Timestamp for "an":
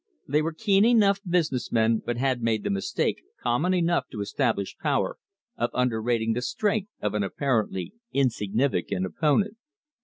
7.13-7.21